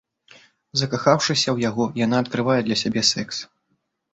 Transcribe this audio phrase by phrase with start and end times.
[0.81, 3.35] Закахаўшыся ў яго, яна адкрывае для сябе секс.